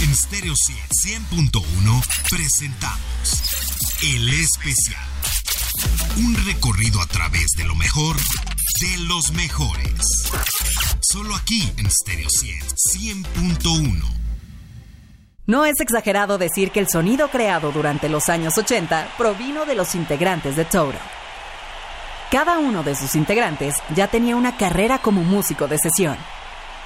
En 0.00 0.14
Stereo 0.14 0.54
100.1 0.54 2.02
presentamos 2.30 3.42
El 4.00 4.28
Especial. 4.28 5.02
Un 6.18 6.36
recorrido 6.46 7.00
a 7.00 7.06
través 7.06 7.46
de 7.56 7.64
lo 7.64 7.74
mejor 7.74 8.14
de 8.16 8.98
los 9.08 9.32
mejores. 9.32 10.30
Solo 11.00 11.34
aquí 11.34 11.72
en 11.78 11.90
Stereo 11.90 12.28
100.1. 12.28 14.04
No 15.46 15.64
es 15.64 15.80
exagerado 15.80 16.38
decir 16.38 16.70
que 16.70 16.78
el 16.78 16.88
sonido 16.88 17.28
creado 17.28 17.72
durante 17.72 18.08
los 18.08 18.28
años 18.28 18.56
80 18.56 19.14
provino 19.18 19.64
de 19.64 19.74
los 19.74 19.96
integrantes 19.96 20.54
de 20.54 20.64
Toto. 20.64 20.98
Cada 22.30 22.58
uno 22.58 22.84
de 22.84 22.94
sus 22.94 23.16
integrantes 23.16 23.74
ya 23.96 24.06
tenía 24.06 24.36
una 24.36 24.56
carrera 24.56 24.98
como 24.98 25.24
músico 25.24 25.66
de 25.66 25.78
sesión. 25.78 26.16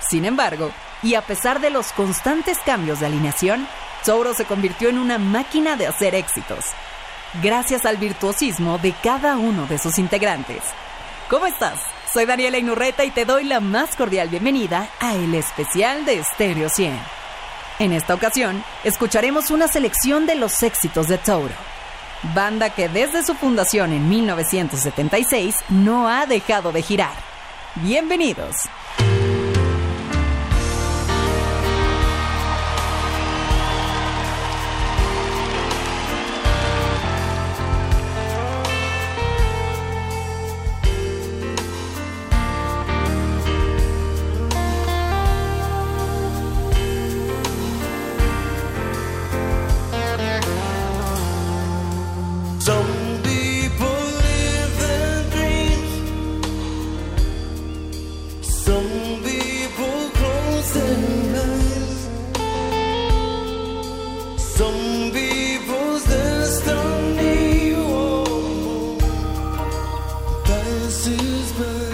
Sin 0.08 0.24
embargo, 0.24 0.72
y 1.02 1.14
a 1.14 1.22
pesar 1.22 1.60
de 1.60 1.70
los 1.70 1.92
constantes 1.92 2.58
cambios 2.64 3.00
de 3.00 3.06
alineación, 3.06 3.66
Toto 4.04 4.34
se 4.34 4.44
convirtió 4.44 4.88
en 4.88 4.98
una 4.98 5.18
máquina 5.18 5.76
de 5.76 5.86
hacer 5.86 6.14
éxitos, 6.14 6.66
gracias 7.42 7.84
al 7.84 7.96
virtuosismo 7.96 8.78
de 8.78 8.92
cada 9.02 9.36
uno 9.36 9.66
de 9.66 9.78
sus 9.78 9.98
integrantes. 9.98 10.62
¿Cómo 11.28 11.46
estás? 11.46 11.80
Soy 12.12 12.26
Daniela 12.26 12.58
Inurreta 12.58 13.04
y 13.04 13.10
te 13.10 13.24
doy 13.24 13.44
la 13.44 13.60
más 13.60 13.96
cordial 13.96 14.28
bienvenida 14.28 14.88
a 15.00 15.14
el 15.14 15.34
especial 15.34 16.04
de 16.04 16.22
Stereo 16.22 16.68
100. 16.68 16.98
En 17.78 17.92
esta 17.92 18.14
ocasión, 18.14 18.62
escucharemos 18.84 19.50
una 19.50 19.66
selección 19.66 20.26
de 20.26 20.34
los 20.34 20.62
éxitos 20.62 21.08
de 21.08 21.18
Toto, 21.18 21.54
banda 22.34 22.70
que 22.70 22.88
desde 22.88 23.24
su 23.24 23.34
fundación 23.34 23.92
en 23.92 24.08
1976 24.08 25.56
no 25.70 26.08
ha 26.08 26.26
dejado 26.26 26.70
de 26.70 26.82
girar. 26.82 27.14
Bienvenidos. 27.76 28.56
Gettysburg. 71.12 71.91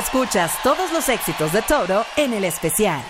Escuchas 0.00 0.52
todos 0.62 0.90
los 0.92 1.10
éxitos 1.10 1.52
de 1.52 1.60
Toro 1.60 2.06
en 2.16 2.32
el 2.32 2.44
especial. 2.44 3.02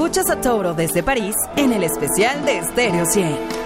Escuchas 0.00 0.30
a 0.30 0.40
Toro 0.40 0.72
desde 0.72 1.02
París 1.02 1.36
en 1.56 1.74
el 1.74 1.84
especial 1.84 2.42
de 2.46 2.62
Stereo 2.64 3.04
100. 3.04 3.59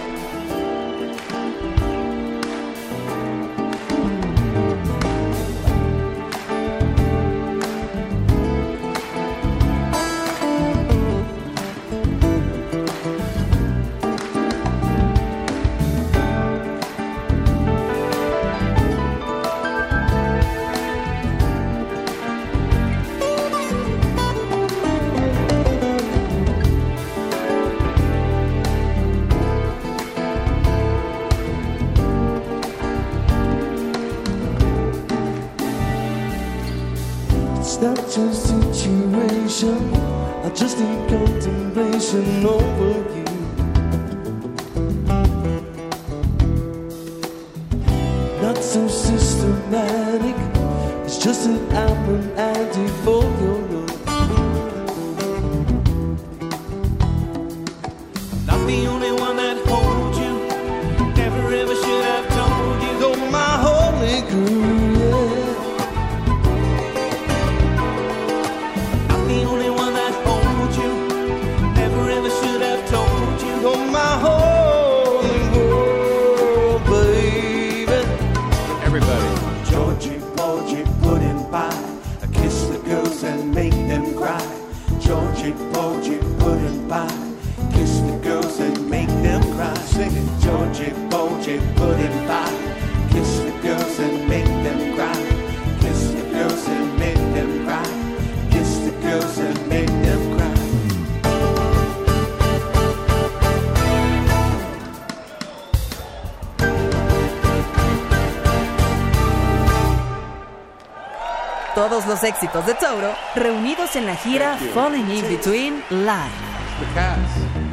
éxitos 112.24 112.66
de 112.66 112.74
Tauro 112.74 113.14
reunidos 113.34 113.96
en 113.96 114.06
la 114.06 114.16
gira 114.16 114.56
Falling 114.74 115.10
in 115.10 115.22
Between 115.28 115.84
Live. 115.90 117.63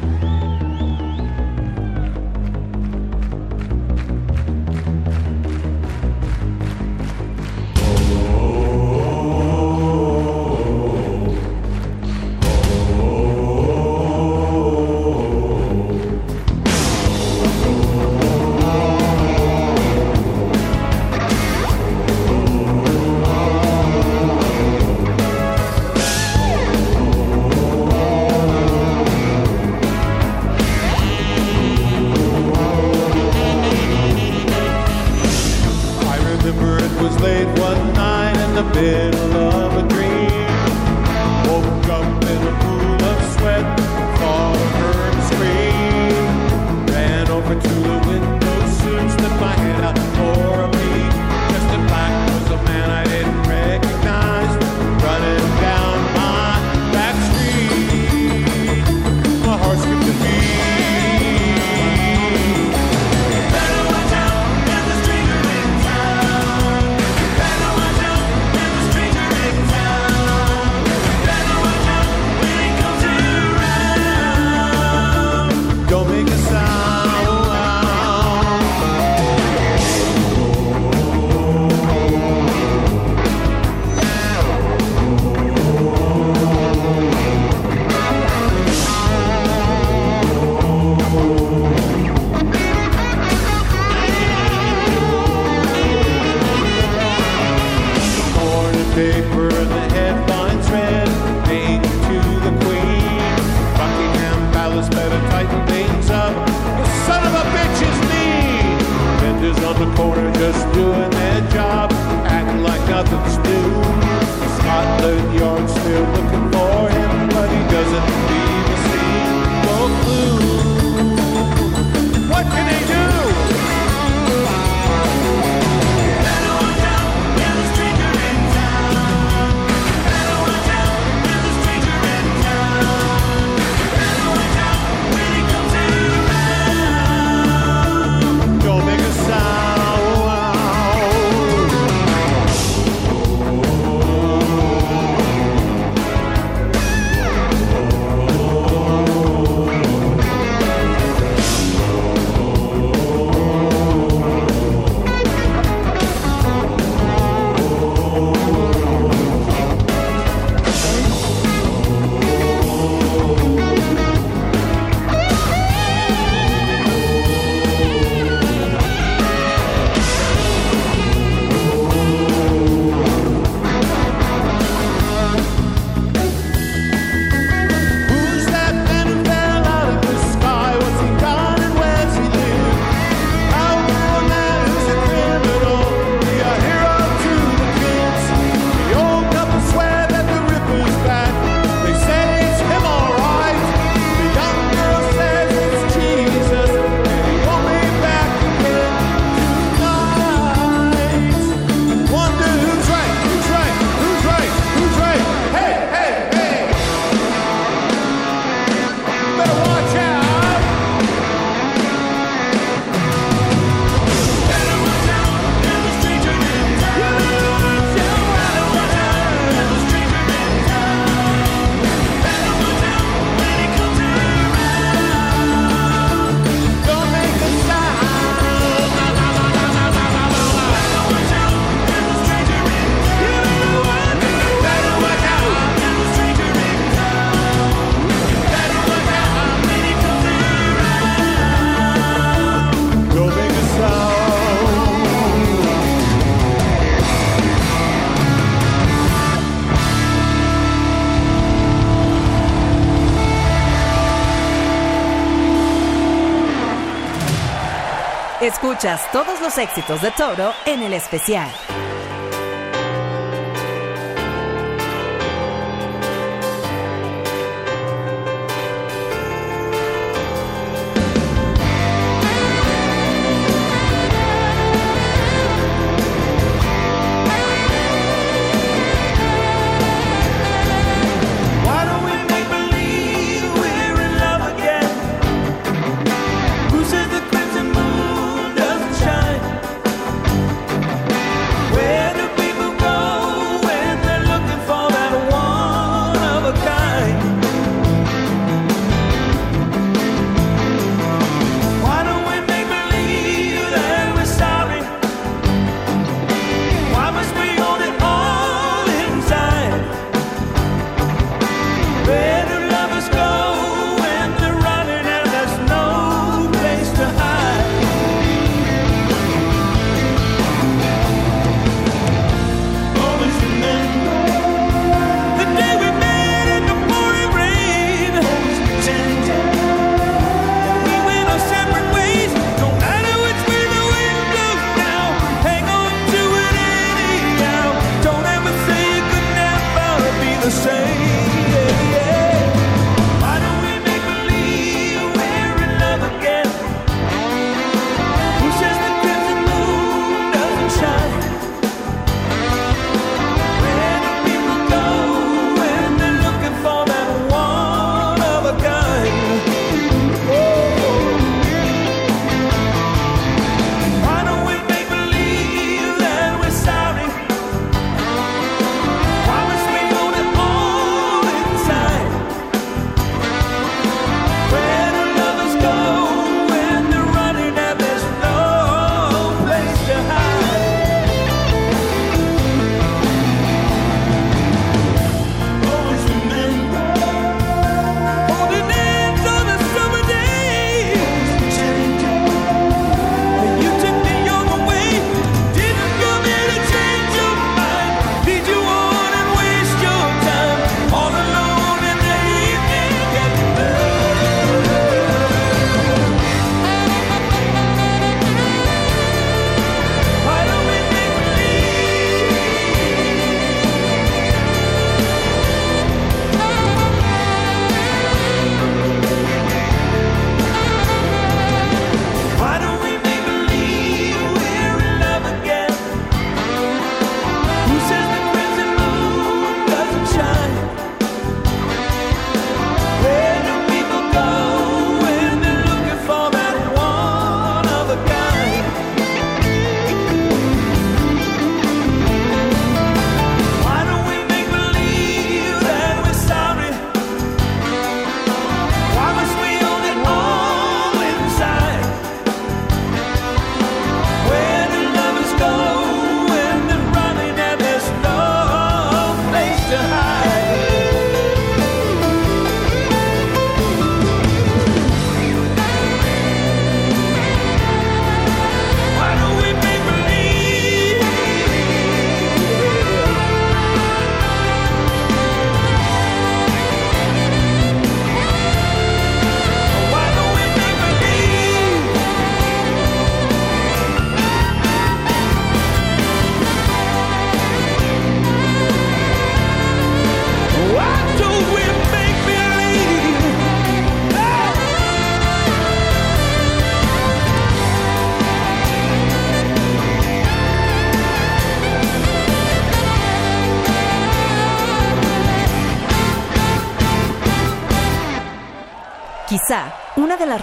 Escuchas 258.42 259.00
todos 259.12 259.40
los 259.40 259.56
éxitos 259.56 260.02
de 260.02 260.10
Toro 260.10 260.52
en 260.66 260.82
el 260.82 260.94
especial. 260.94 261.48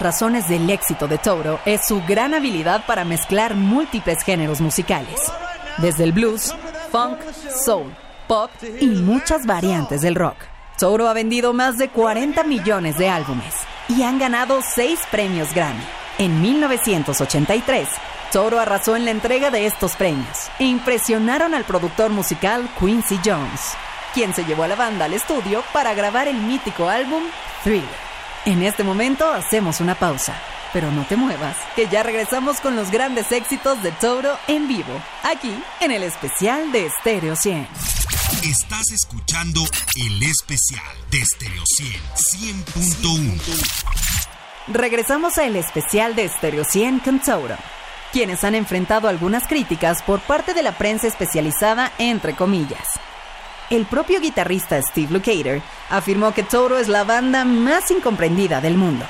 Razones 0.00 0.48
del 0.48 0.68
éxito 0.70 1.06
de 1.06 1.18
Toro 1.18 1.60
es 1.64 1.86
su 1.86 2.02
gran 2.08 2.34
habilidad 2.34 2.84
para 2.86 3.04
mezclar 3.04 3.54
múltiples 3.54 4.22
géneros 4.24 4.60
musicales, 4.60 5.20
desde 5.78 6.04
el 6.04 6.12
blues, 6.12 6.54
funk, 6.90 7.18
soul, 7.64 7.94
pop 8.26 8.50
y 8.80 8.86
muchas 8.86 9.46
variantes 9.46 10.00
del 10.00 10.14
rock. 10.14 10.36
Toro 10.78 11.08
ha 11.08 11.12
vendido 11.12 11.52
más 11.52 11.76
de 11.76 11.90
40 11.90 12.42
millones 12.44 12.96
de 12.96 13.10
álbumes 13.10 13.54
y 13.88 14.02
han 14.02 14.18
ganado 14.18 14.60
6 14.62 14.98
premios 15.10 15.54
Grammy. 15.54 15.84
En 16.18 16.40
1983, 16.40 17.88
Toro 18.32 18.58
arrasó 18.58 18.96
en 18.96 19.04
la 19.04 19.10
entrega 19.10 19.50
de 19.50 19.66
estos 19.66 19.96
premios 19.96 20.48
e 20.58 20.64
impresionaron 20.64 21.54
al 21.54 21.64
productor 21.64 22.10
musical 22.10 22.68
Quincy 22.78 23.20
Jones, 23.24 23.74
quien 24.14 24.34
se 24.34 24.44
llevó 24.44 24.62
a 24.62 24.68
la 24.68 24.76
banda 24.76 25.04
al 25.04 25.12
estudio 25.12 25.62
para 25.72 25.94
grabar 25.94 26.28
el 26.28 26.36
mítico 26.36 26.88
álbum 26.88 27.22
Thriller. 27.62 28.09
En 28.46 28.62
este 28.62 28.84
momento 28.84 29.30
hacemos 29.30 29.80
una 29.80 29.94
pausa, 29.94 30.34
pero 30.72 30.90
no 30.90 31.04
te 31.04 31.14
muevas, 31.16 31.56
que 31.76 31.88
ya 31.88 32.02
regresamos 32.02 32.58
con 32.60 32.74
los 32.74 32.90
grandes 32.90 33.30
éxitos 33.32 33.82
de 33.82 33.92
Toro 33.92 34.34
en 34.48 34.66
vivo, 34.66 34.98
aquí 35.22 35.52
en 35.80 35.90
el 35.90 36.02
especial 36.02 36.72
de 36.72 36.88
Stereo 36.88 37.36
100. 37.36 37.68
Estás 38.42 38.90
escuchando 38.92 39.60
el 39.96 40.22
especial 40.22 40.96
de 41.10 41.22
Stereo 41.22 41.62
100 41.66 42.64
100.1. 42.64 43.40
Regresamos 44.68 45.36
al 45.36 45.56
especial 45.56 46.16
de 46.16 46.26
Stereo 46.28 46.64
100 46.64 47.00
con 47.00 47.20
Toro. 47.20 47.56
quienes 48.12 48.42
han 48.42 48.54
enfrentado 48.54 49.08
algunas 49.08 49.46
críticas 49.46 50.02
por 50.02 50.20
parte 50.20 50.54
de 50.54 50.62
la 50.62 50.72
prensa 50.72 51.06
especializada, 51.06 51.92
entre 51.98 52.34
comillas. 52.34 52.88
El 53.70 53.86
propio 53.86 54.18
guitarrista 54.18 54.82
Steve 54.82 55.12
Lukather 55.12 55.62
afirmó 55.90 56.34
que 56.34 56.42
Toto 56.42 56.76
es 56.76 56.88
la 56.88 57.04
banda 57.04 57.44
más 57.44 57.92
incomprendida 57.92 58.60
del 58.60 58.76
mundo. 58.76 59.06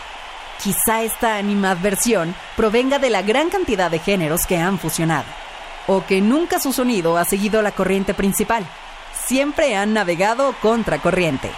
Quizá 0.63 1.03
esta 1.03 1.37
animadversión 1.37 2.35
provenga 2.59 2.99
de 2.99 3.09
la 3.09 3.23
gran 3.23 3.49
cantidad 3.49 3.91
de 3.91 4.01
géneros 4.01 4.45
que 4.45 4.59
han 4.59 4.79
fusionado, 4.79 5.25
o 5.87 6.05
que 6.05 6.21
nunca 6.21 6.61
su 6.61 6.75
sonido 6.75 7.17
ha 7.17 7.25
seguido 7.25 7.63
la 7.63 7.73
corriente 7.73 8.13
principal. 8.13 8.67
Siempre 9.25 9.77
han 9.77 9.95
navegado 9.95 10.55
contra 10.61 10.99
corriente. 10.99 11.51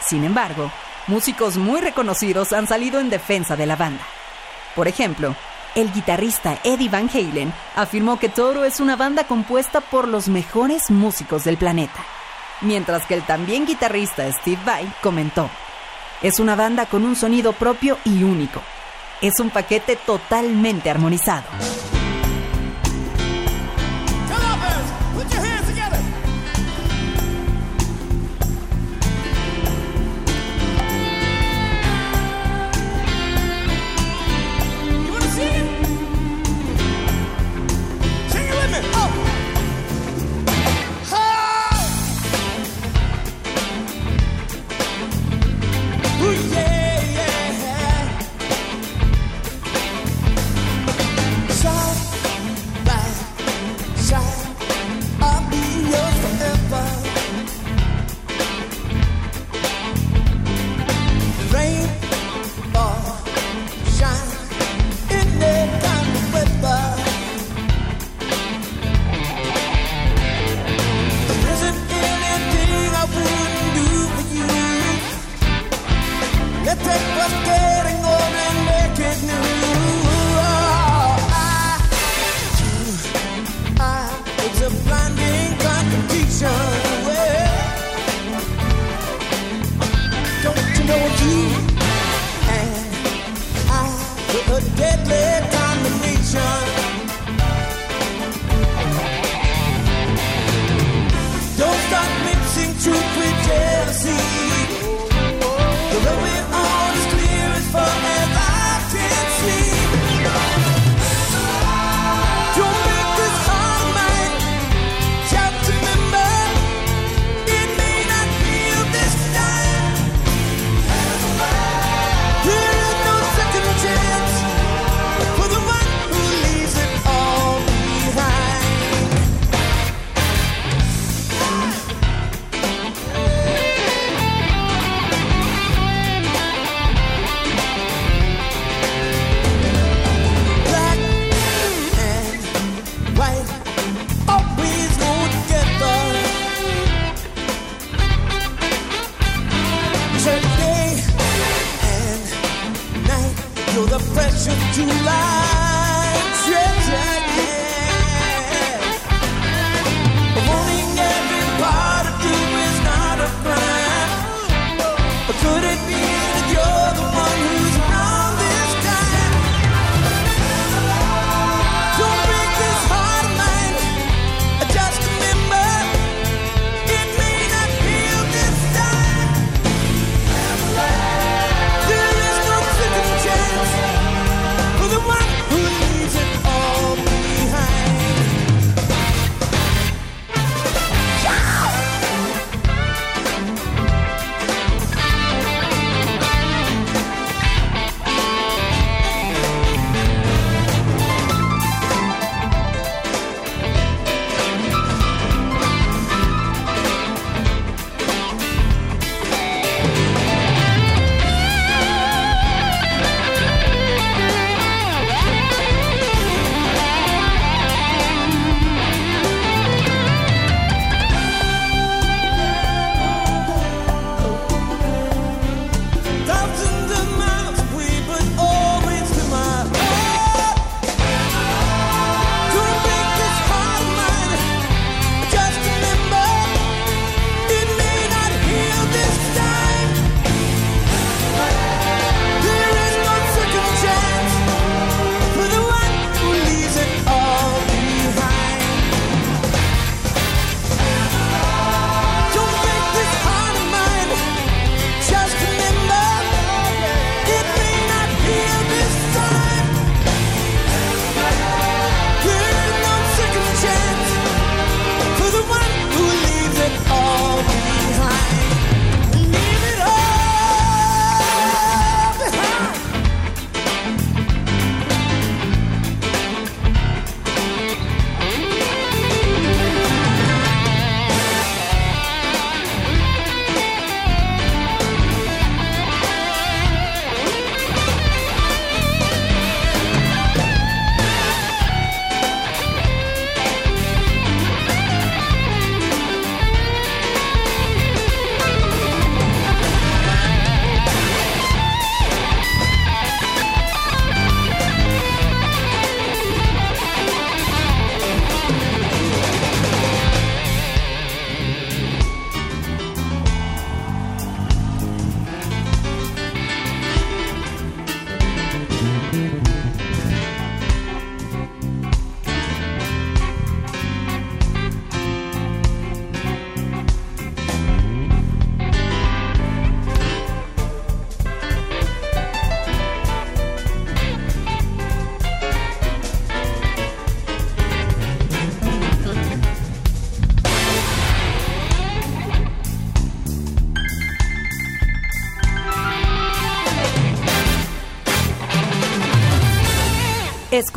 Sin 0.00 0.22
embargo, 0.22 0.70
músicos 1.08 1.56
muy 1.56 1.80
reconocidos 1.80 2.52
han 2.52 2.68
salido 2.68 3.00
en 3.00 3.10
defensa 3.10 3.56
de 3.56 3.66
la 3.66 3.74
banda. 3.74 4.04
Por 4.76 4.86
ejemplo, 4.86 5.34
el 5.74 5.92
guitarrista 5.92 6.60
Eddie 6.62 6.90
Van 6.90 7.10
Halen 7.12 7.52
afirmó 7.74 8.20
que 8.20 8.28
Toro 8.28 8.64
es 8.64 8.78
una 8.78 8.94
banda 8.94 9.24
compuesta 9.24 9.80
por 9.80 10.06
los 10.06 10.28
mejores 10.28 10.92
músicos 10.92 11.42
del 11.42 11.56
planeta. 11.56 12.15
Mientras 12.62 13.06
que 13.06 13.14
el 13.14 13.22
también 13.22 13.66
guitarrista 13.66 14.30
Steve 14.32 14.60
Vai 14.64 14.90
comentó, 15.02 15.50
es 16.22 16.40
una 16.40 16.56
banda 16.56 16.86
con 16.86 17.04
un 17.04 17.14
sonido 17.14 17.52
propio 17.52 17.98
y 18.04 18.22
único. 18.22 18.62
Es 19.20 19.34
un 19.40 19.50
paquete 19.50 19.96
totalmente 19.96 20.88
armonizado. 20.90 21.44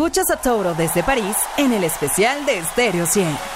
Escuchas 0.09 0.31
a 0.31 0.41
Toro 0.41 0.73
desde 0.73 1.03
París 1.03 1.37
en 1.55 1.71
el 1.71 1.83
especial 1.83 2.43
de 2.47 2.63
Stereo 2.65 3.05
100. 3.05 3.48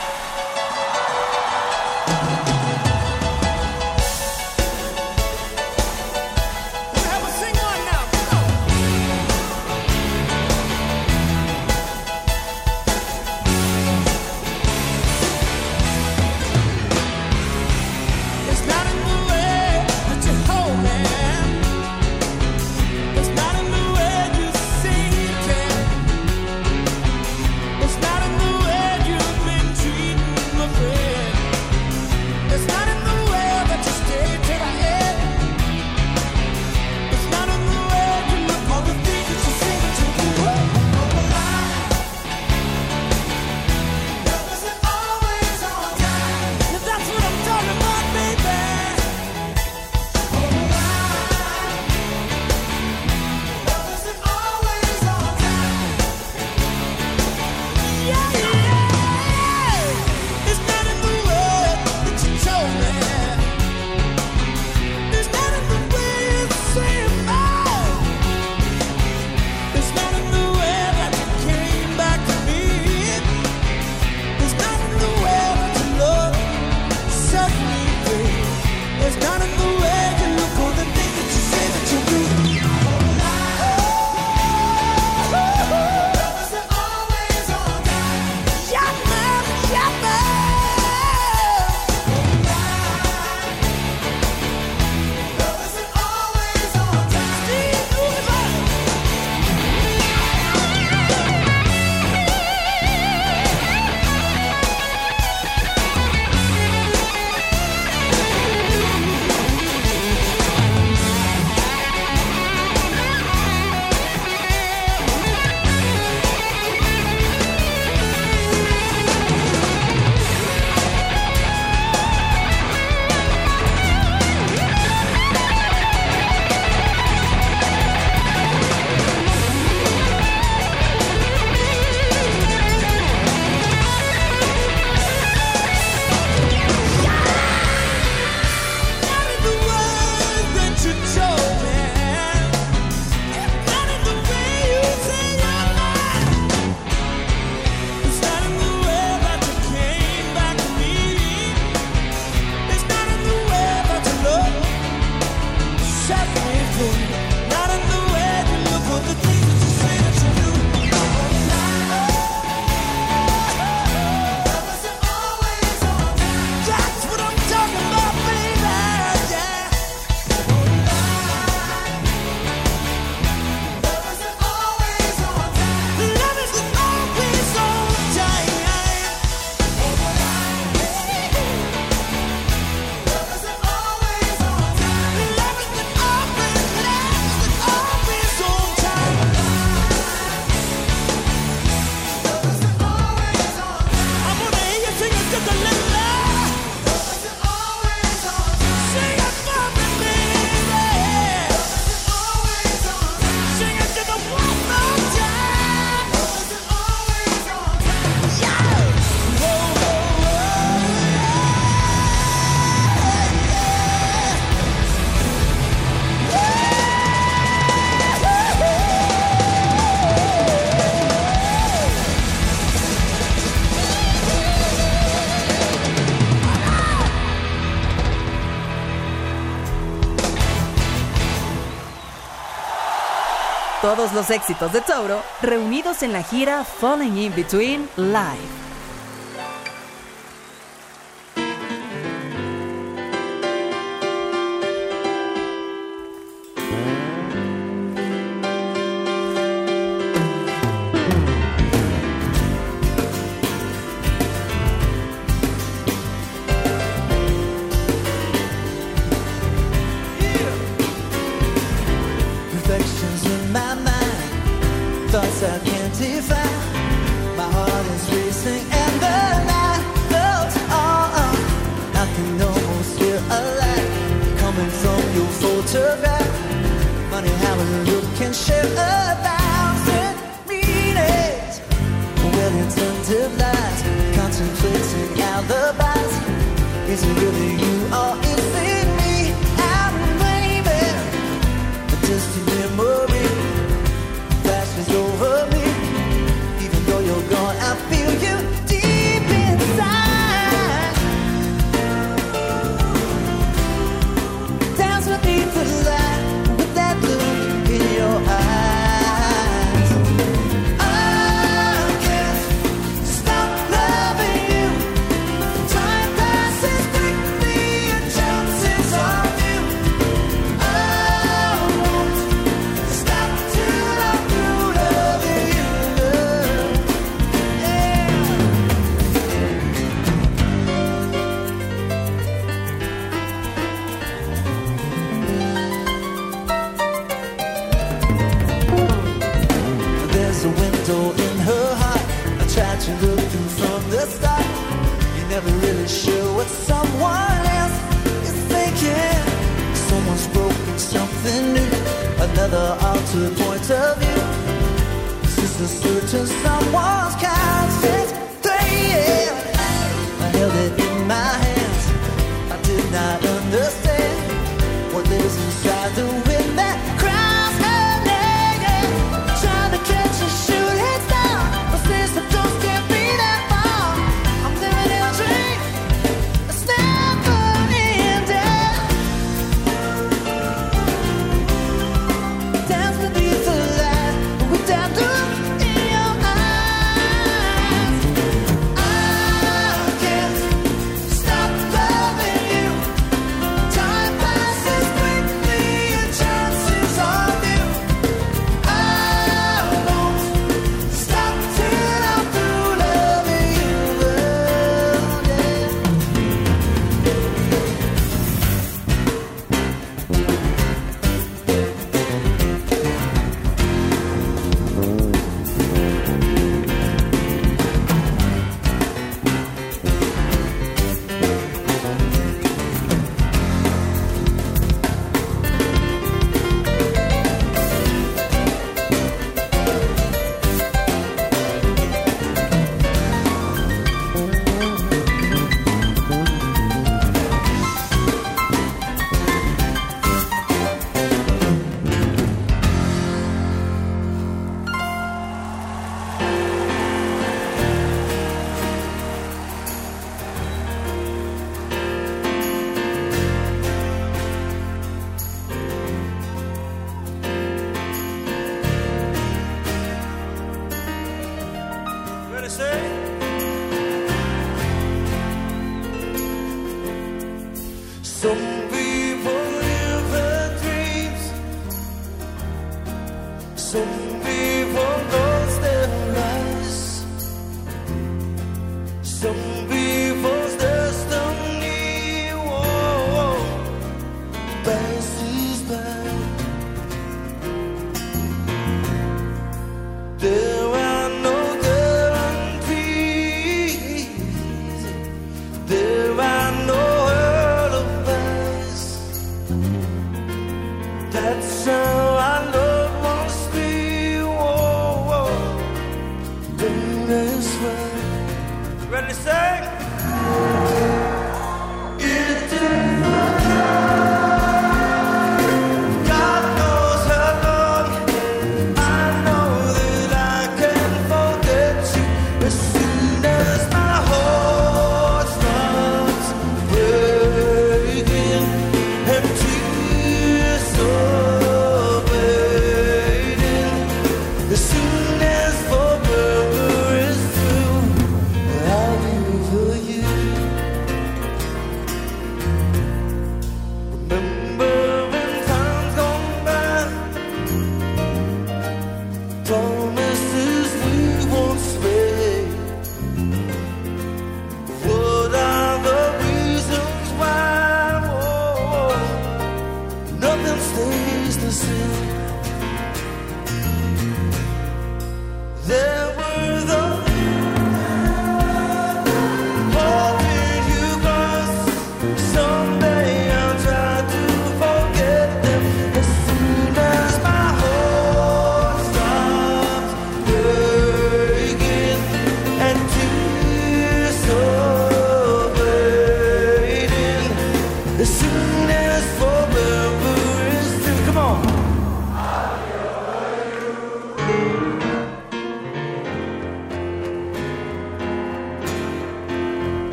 Todos 233.95 234.11
los 234.13 234.31
éxitos 234.31 234.73
de 234.73 234.81
Tauro 234.81 235.21
reunidos 235.43 236.01
en 236.01 236.13
la 236.13 236.23
gira 236.23 236.63
Falling 236.63 237.15
in 237.15 237.35
Between 237.35 237.87
Live. 237.95 238.72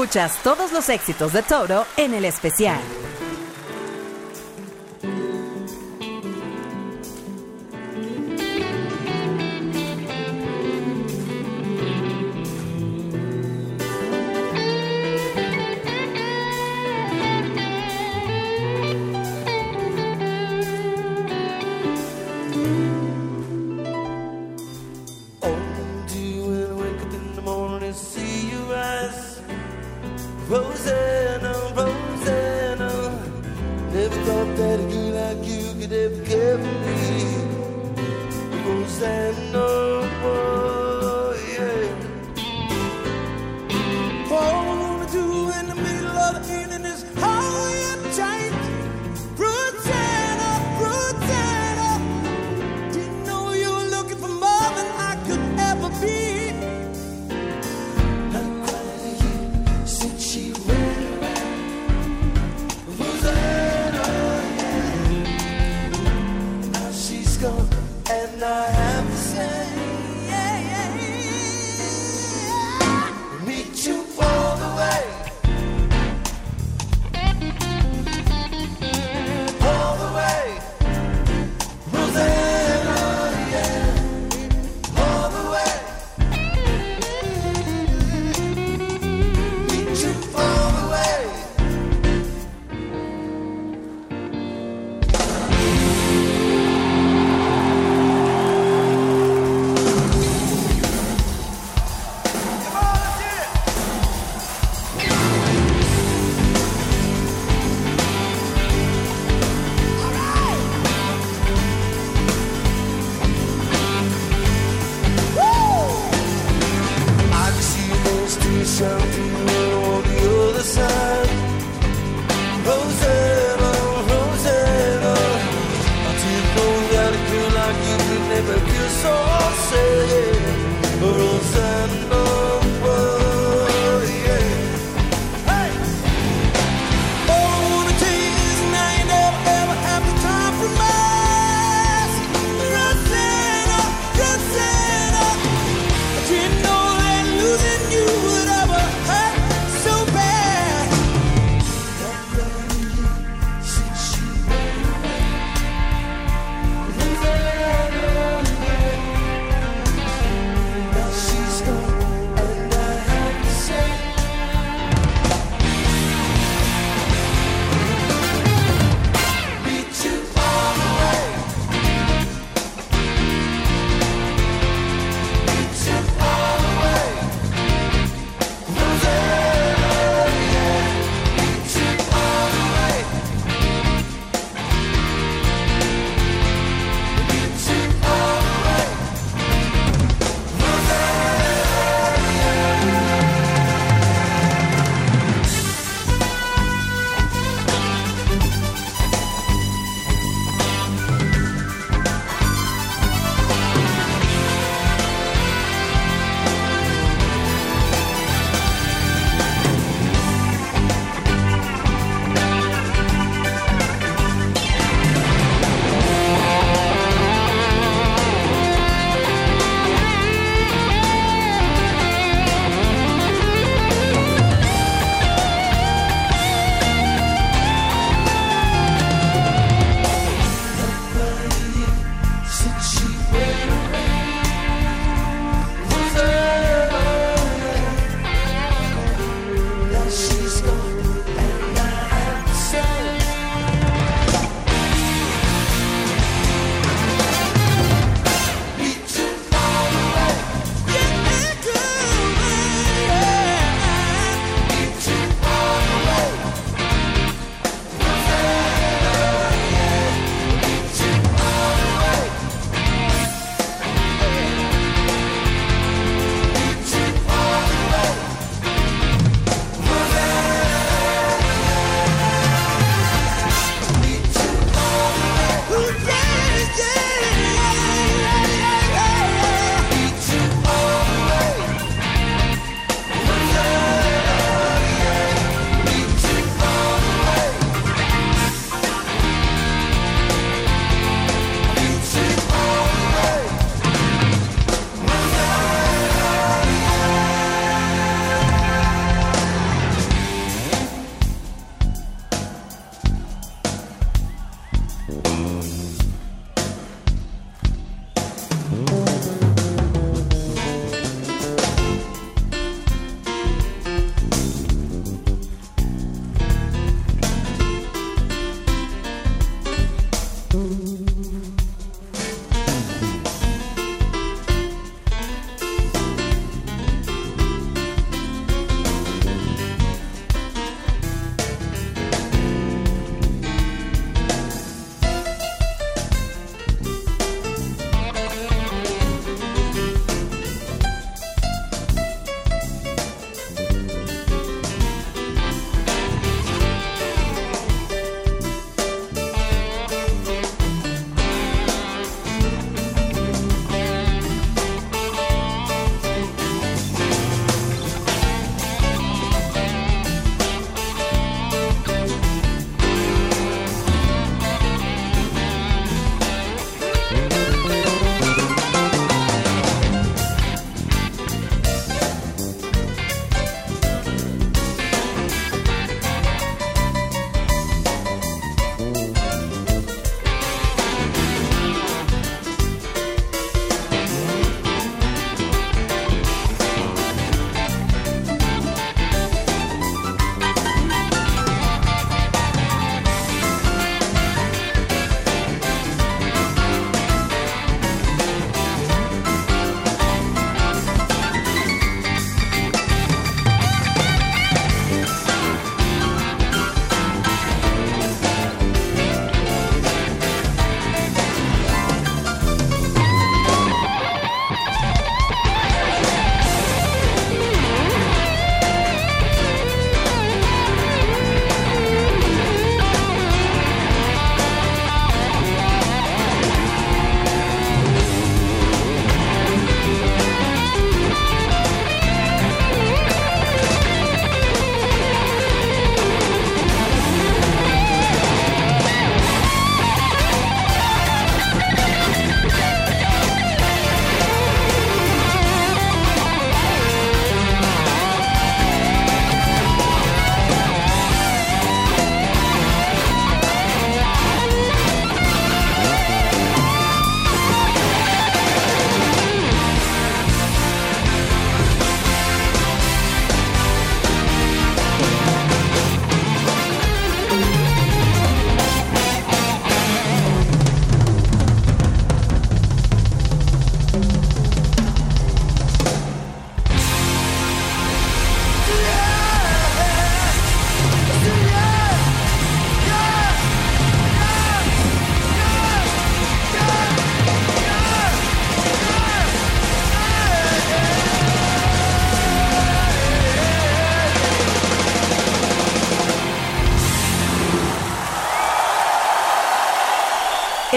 Escuchas 0.00 0.42
todos 0.42 0.72
los 0.72 0.88
éxitos 0.88 1.34
de 1.34 1.42
Toro 1.42 1.84
en 1.98 2.14
el 2.14 2.24
especial. 2.24 2.80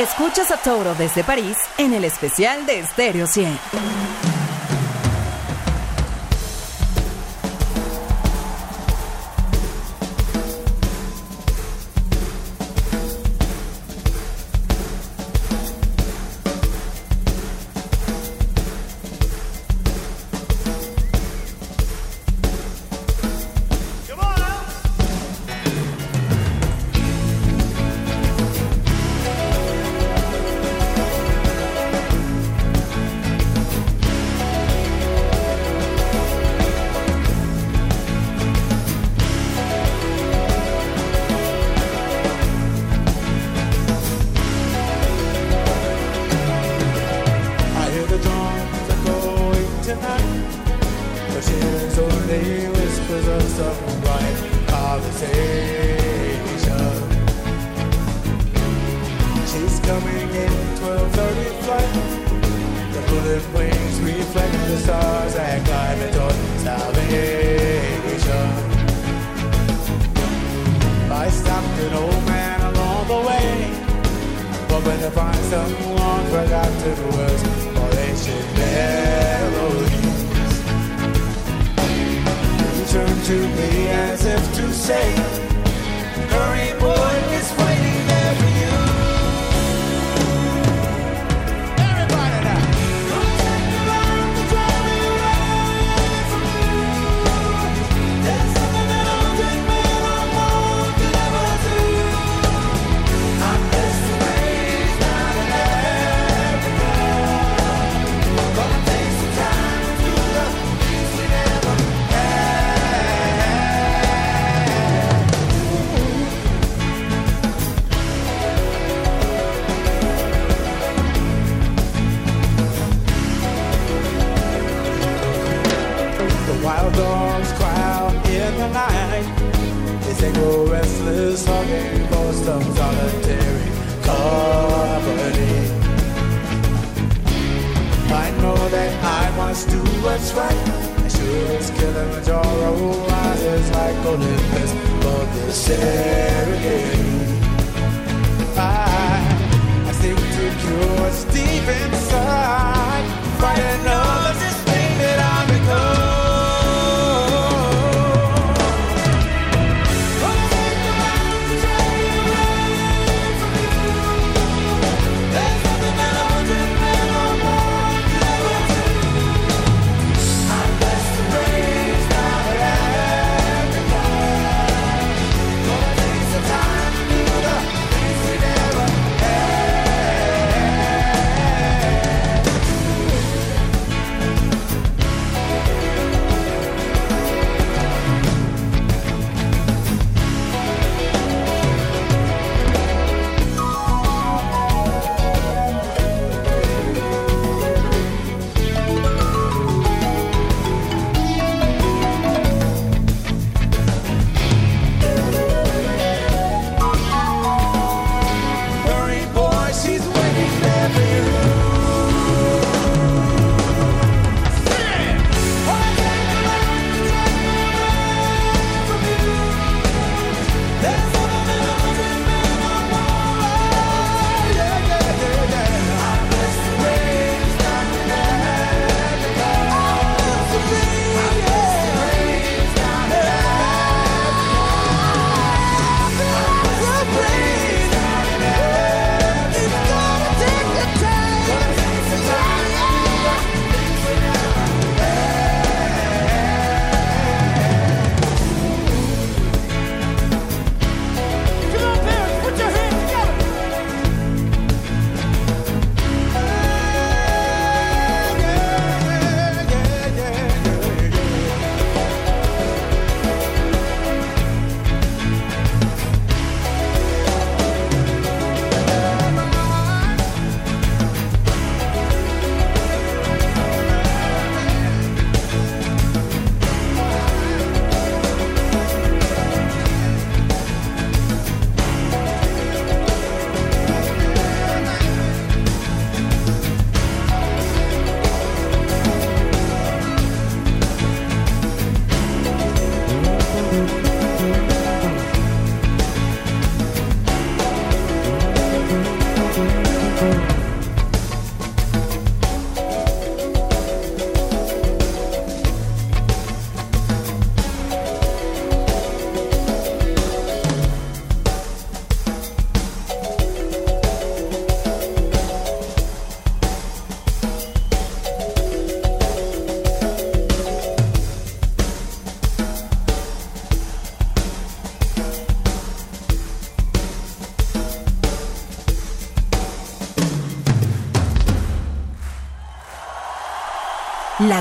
Escuchas 0.03 0.51
a 0.51 0.57
Toro 0.57 0.95
desde 0.95 1.23
París 1.23 1.55
en 1.77 1.93
el 1.93 2.03
especial 2.03 2.65
de 2.65 2.85
Stereo 2.85 3.25
100. 3.25 4.02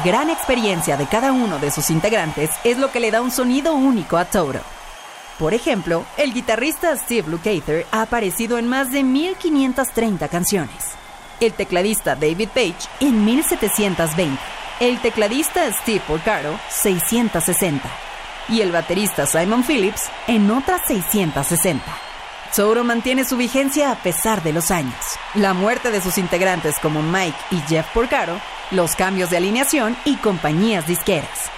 Gran 0.04 0.30
experiencia 0.30 0.96
de 0.96 1.06
cada 1.06 1.32
uno 1.32 1.58
de 1.58 1.70
sus 1.70 1.90
integrantes 1.90 2.50
es 2.64 2.78
lo 2.78 2.90
que 2.90 3.00
le 3.00 3.10
da 3.10 3.20
un 3.20 3.30
sonido 3.30 3.74
único 3.74 4.16
a 4.16 4.24
Toto. 4.24 4.60
Por 5.38 5.54
ejemplo, 5.54 6.04
el 6.16 6.32
guitarrista 6.32 6.96
Steve 6.96 7.30
Lukather 7.30 7.86
ha 7.90 8.02
aparecido 8.02 8.58
en 8.58 8.68
más 8.68 8.92
de 8.92 9.02
1530 9.02 10.28
canciones. 10.28 10.92
El 11.40 11.52
tecladista 11.52 12.14
David 12.14 12.48
Page 12.48 12.88
en 13.00 13.24
1720. 13.24 14.38
El 14.80 15.00
tecladista 15.00 15.70
Steve 15.72 16.02
Porcaro 16.06 16.58
660. 16.68 17.88
Y 18.48 18.60
el 18.60 18.72
baterista 18.72 19.26
Simon 19.26 19.64
Phillips 19.64 20.10
en 20.26 20.50
otras 20.50 20.82
660. 20.86 21.84
Toto 22.54 22.84
mantiene 22.84 23.24
su 23.24 23.38
vigencia 23.38 23.90
a 23.90 23.96
pesar 23.96 24.42
de 24.42 24.52
los 24.52 24.70
años. 24.70 24.94
La 25.34 25.54
muerte 25.54 25.90
de 25.90 26.02
sus 26.02 26.18
integrantes 26.18 26.74
como 26.82 27.02
Mike 27.02 27.38
y 27.50 27.56
Jeff 27.60 27.86
Porcaro, 27.94 28.38
los 28.70 28.96
cambios 28.96 29.30
de 29.30 29.36
alineación 29.36 29.96
y 30.04 30.16
compañías 30.16 30.86
disqueras. 30.86 31.50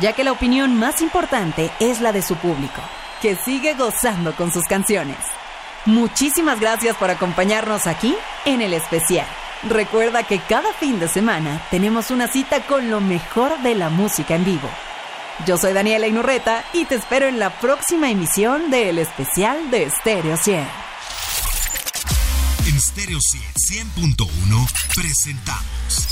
Ya 0.00 0.12
que 0.12 0.24
la 0.24 0.32
opinión 0.32 0.78
más 0.78 1.00
importante 1.02 1.70
es 1.80 2.00
la 2.00 2.12
de 2.12 2.22
su 2.22 2.36
público, 2.36 2.80
que 3.20 3.36
sigue 3.36 3.74
gozando 3.74 4.34
con 4.34 4.52
sus 4.52 4.64
canciones. 4.64 5.18
Muchísimas 5.84 6.60
gracias 6.60 6.96
por 6.96 7.10
acompañarnos 7.10 7.86
aquí 7.86 8.16
en 8.44 8.62
el 8.62 8.72
especial. 8.72 9.26
Recuerda 9.68 10.24
que 10.24 10.40
cada 10.40 10.72
fin 10.74 10.98
de 10.98 11.08
semana 11.08 11.62
tenemos 11.70 12.10
una 12.10 12.26
cita 12.26 12.60
con 12.66 12.90
lo 12.90 13.00
mejor 13.00 13.58
de 13.62 13.74
la 13.74 13.90
música 13.90 14.34
en 14.34 14.44
vivo. 14.44 14.68
Yo 15.46 15.56
soy 15.56 15.72
Daniela 15.72 16.06
Inurreta 16.06 16.64
y 16.72 16.84
te 16.84 16.96
espero 16.96 17.26
en 17.26 17.38
la 17.38 17.50
próxima 17.58 18.10
emisión 18.10 18.70
del 18.70 18.98
especial 18.98 19.70
de 19.70 19.90
Stereo 19.90 20.36
100. 20.36 20.58
En 22.66 22.80
Stereo 22.80 23.18
100.1 23.18 24.66
presentamos 24.94 26.11